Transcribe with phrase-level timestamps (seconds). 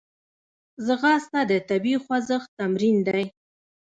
[0.85, 3.23] ځغاسته د طبیعي خوځښت تمرین دی